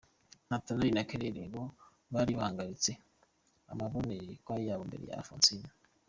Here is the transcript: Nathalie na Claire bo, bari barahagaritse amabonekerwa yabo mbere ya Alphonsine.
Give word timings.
Nathalie 0.49 0.95
na 0.95 1.07
Claire 1.09 1.43
bo, 1.53 1.63
bari 2.13 2.31
barahagaritse 2.37 2.91
amabonekerwa 3.71 4.59
yabo 4.67 4.83
mbere 4.89 5.03
ya 5.09 5.17
Alphonsine. 5.19 5.69